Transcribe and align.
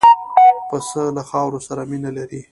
پسه 0.69 1.03
له 1.15 1.23
خاورو 1.29 1.59
سره 1.67 1.81
مینه 1.91 2.11
لري. 2.17 2.39